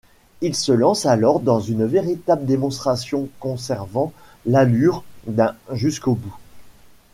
[0.41, 4.11] Il se lance alors dans une véritable démonstration, conservant
[4.47, 6.35] l'allure d'un jusqu'au bout.